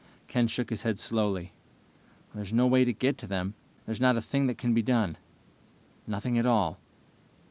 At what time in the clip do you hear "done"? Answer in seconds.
4.81-5.15